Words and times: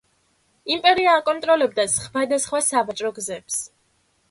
იმპერია 0.75 1.11
აკონტროლებდა 1.17 1.87
სხვა 1.97 2.25
და 2.33 2.41
სხვა 2.47 2.65
სავაჭრო 2.71 3.15
გზებს. 3.21 3.63